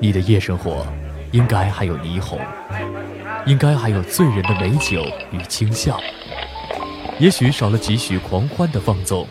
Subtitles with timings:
[0.00, 0.86] 你的夜生活
[1.32, 2.38] 应该还有霓虹，
[3.46, 5.98] 应该还有醉人的美酒与轻笑，
[7.18, 9.26] 也许少了几许狂欢的放纵，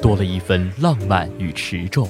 [0.00, 2.08] 多了一份浪漫与持重。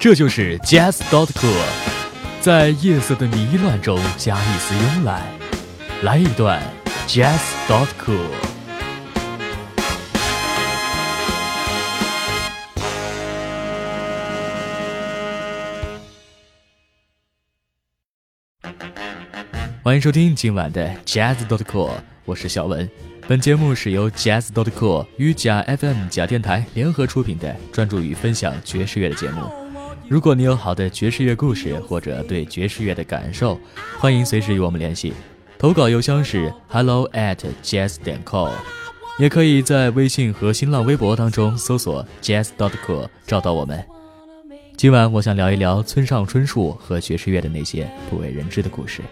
[0.00, 1.62] 这就是 Jazz dot cool，
[2.40, 5.22] 在夜色的迷乱中加一丝慵懒，
[6.02, 6.60] 来一段
[7.06, 7.38] Jazz
[7.68, 8.49] dot cool。
[19.90, 21.90] 欢迎收听今晚的 Jazz dot cool，
[22.24, 22.88] 我是小文。
[23.26, 29.42] 本节目是由 Jazz dot cool 与假 FM 假电台联合出品的，专注于分享爵士乐的节目。
[30.08, 33.58] 如果你有好的爵士乐故事或者对爵士乐的感受，
[33.98, 35.12] 欢迎随时与我们联系。
[35.58, 38.52] 投稿邮箱是 hello at jazz 点 com，
[39.18, 43.84] 也可以在微信和新浪微博当中搜索 Jazz dot cool 找到我们。
[44.76, 49.02] 今晚我想聊一聊村上春树和爵士乐的那些不为人知的故事。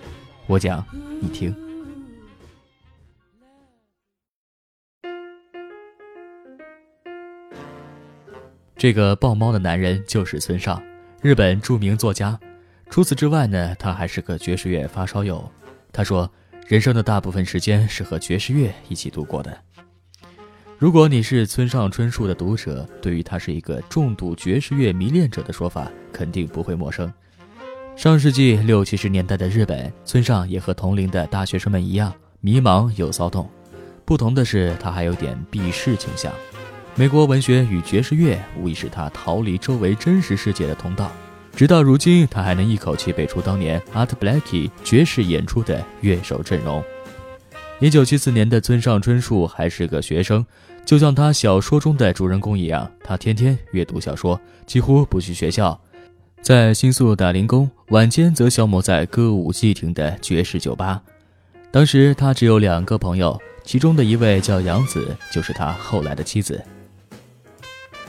[0.48, 0.82] 我讲，
[1.20, 1.54] 你听。
[8.74, 10.82] 这个抱猫的男人就是村上，
[11.20, 12.40] 日本著名作家。
[12.88, 15.46] 除此之外呢，他还是个爵士乐发烧友。
[15.92, 16.30] 他说，
[16.66, 19.54] 人生的大部分时间是和爵士乐一起度过的。
[20.78, 27.12] 如果你是村上春树的读者，对于他是一个重度爵士乐迷恋者的说法，肯定不会陌生。
[27.98, 33.50] 上世纪六七十年代的日本，村上也和同龄的大学生们一样迷茫又骚动。
[34.04, 36.32] 不同的是，他还有点避世倾向。
[36.94, 41.10] 美国文学与爵士乐无疑是他逃离周围真实世界的通道。
[41.56, 46.80] 直到如今，他还能一口气背出当年 Art Blakey 爵士演出的乐手阵容。
[47.80, 50.46] 一九七四年的村上春树还是个学生，
[50.84, 55.76] 就像他小说中的主人公一样，他天天阅读小说，几乎不去学校。
[56.40, 61.02] 在新宿打零工，晚间则消磨在歌舞伎町的爵士酒吧。
[61.70, 66.62] 当时他只有两个朋友，其中的一位叫杨子，就是他后来的妻子。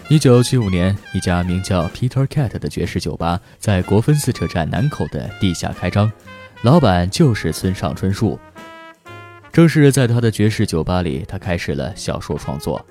[0.08, 6.10] 一九七五年，一家名叫 Peter Cat 的爵士酒吧在国分寺车站南口的地下开张，
[6.62, 8.40] 老板就是村上春树。
[9.52, 12.84] 正是在他的爵士酒吧里，他开始了小说创作。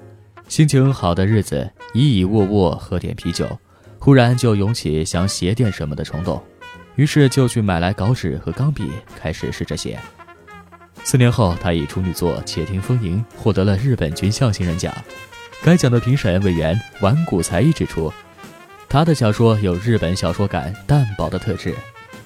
[0.46, 3.48] 心情好的日子，倚倚卧卧喝点啤酒。
[4.08, 6.42] 突然就涌起想写点什么的冲动，
[6.94, 9.98] 于是就去买来稿纸和钢笔，开始试着写。
[11.04, 14.90] 四年后，他以处女作《且听风吟》获得了日本军校新人奖。
[15.62, 18.10] 该奖的评审委员丸谷才一指出，
[18.88, 21.74] 他的小说有日本小说感淡薄的特质，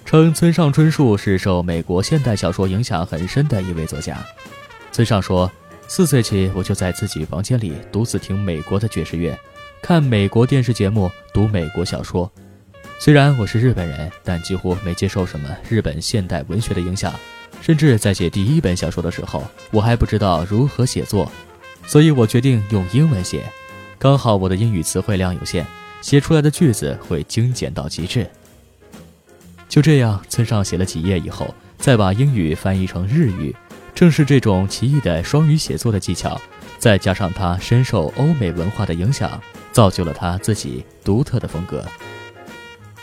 [0.05, 4.17] 称村上春树是受美国现代小说影响很深的一位作家。
[4.93, 5.51] 村上说
[5.89, 9.37] ：“四岁起，我就在自己房间里独自听美国的爵士乐。”
[9.83, 12.31] 看美国电视节目，读美国小说。
[13.01, 17.13] 虽然我是日本人，但几乎没接受什么日本现代文学的影响。
[17.61, 19.43] 甚至在写第一本小说的时候，
[19.73, 21.31] 我还不知道如何写作，
[21.85, 23.45] 所以我决定用英文写。
[23.99, 25.65] 刚好我的英语词汇量有限，
[26.01, 28.25] 写出来的句子会精简到极致。
[29.69, 33.55] 就这样，村上写了几页以后，再把英语翻译成日语。
[33.97, 36.41] 正是这种奇异的双语写作的技巧，
[36.79, 39.43] 再加上他深受欧美文化的影响。
[39.73, 41.85] 造就了他自己独特的风格。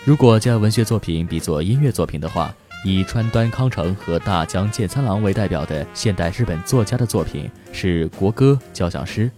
[0.05, 2.53] 如果将文学作品比作音乐作品的话，
[2.85, 9.29] 以川端康成和大江健三郎为代表的现代日本作家的作品是国歌、交响诗；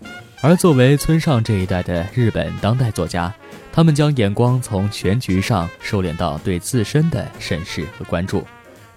[0.41, 3.33] 而作为村上这一代的日本当代作家，
[3.73, 8.45] 他们将眼光从全局上收敛到对自身的审视和关注，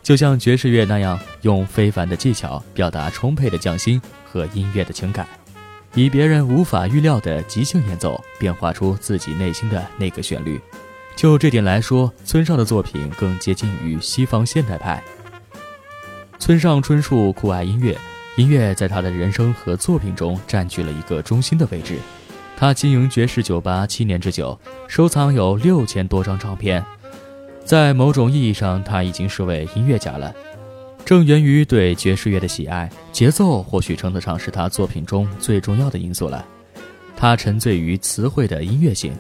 [0.02, 5.26] 就像爵士乐那样，用非凡的技巧表达充沛的匠心和音乐的情感。
[5.94, 10.60] 以别人无法预料的即兴演奏，变化出自己内心的那个旋律。
[11.14, 15.02] 就这点来说，村上的作品更接近于西方现代派。
[16.40, 17.96] 村上春树酷爱音乐，
[18.36, 21.96] 音乐在他的人生和作品中占据了一个中心的位置。
[22.56, 26.84] 他经营爵士酒吧七年之久，收藏有六千多张唱片。
[27.64, 30.34] 在某种意义上，他已经是位音乐家了。
[31.04, 36.42] 正源于对爵士乐的喜爱，节奏或许称得上是他作品中最重要的因素了。
[37.14, 39.12] 他沉醉于词汇的音乐性，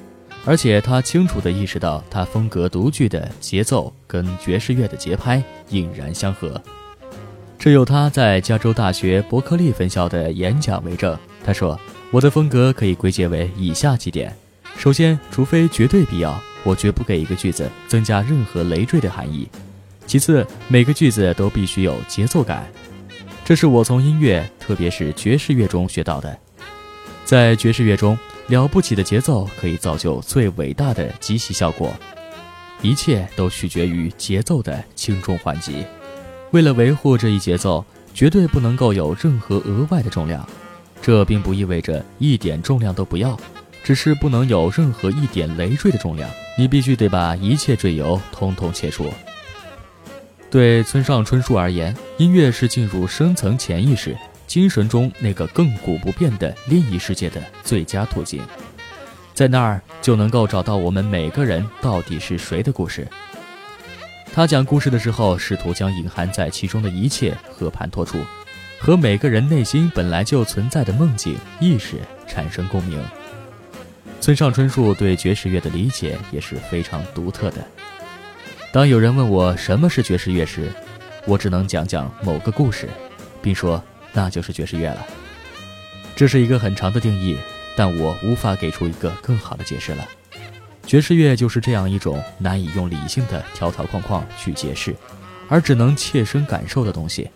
[0.46, 6.58] 而且他清楚地意识到，他风格独具的节奏跟爵士乐的节拍引然相合。
[7.58, 11.16] 这有他在加州大学伯克利分校的演讲为证。
[11.44, 11.78] 他说
[12.10, 14.34] ：“我的风格可以归结为以下几点：
[14.78, 19.46] 首先，除非绝对必要，我绝不给一个句子增加任何累赘的含义。”
[20.06, 22.70] 其次，每个句子都必须有节奏感，
[23.44, 26.38] 这是我从音乐，特别是爵士乐中学到的。
[27.24, 28.16] 在爵士乐中，
[28.48, 31.92] 了不起的节奏可以造就最伟大的即席效果。
[32.82, 35.84] 一切都取决于节奏的轻重缓急。
[36.50, 40.46] 为了维护这一节奏，绝对不能够有任何额外的重量。
[41.00, 43.38] 这并不意味着一点重量都不要，
[43.82, 46.28] 只是不能有任何一点累赘的重量。
[46.58, 49.10] 你必须得把一切赘油通通切除。
[50.54, 54.16] 对村上春树而言，音乐是进入深层潜意识、
[54.46, 58.40] 精神中那个亘古不变的另一世界的最佳途径。
[59.34, 63.04] 在那儿就能够找到我们每个人到底是谁的故事。
[64.32, 68.20] 他讲故事的时候，试图将隐含在其中的一切和盘托出，
[68.78, 71.96] 和每个人内心本来就存在的梦境意识
[72.28, 73.02] 产生共鸣。
[74.20, 77.56] 村上春树对爵士乐的理解也是非常独特的。
[78.74, 80.68] 当有人问我什么是爵士乐时，
[81.28, 82.88] 我只能讲讲某个故事，
[83.40, 83.80] 并说
[84.12, 85.06] 那就是爵士乐了。
[86.16, 87.38] 这是一个很长的定义。
[87.76, 90.04] 但我无法给出一个更好的解释了。
[90.86, 94.94] 爵士乐就是这样一种难以用理性的条条框框去解释，
[95.48, 97.30] 而只能切身感受的东西。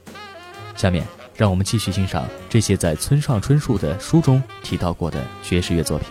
[0.74, 1.04] 下面，
[1.36, 6.08] 让我们继续欣赏这些在村上春树的书中提到过的爵士乐作品。